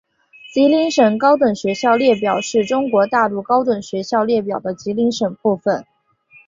[0.51, 5.85] 吉林省高等学校列表是中国大陆高等学校列表的吉林省部分。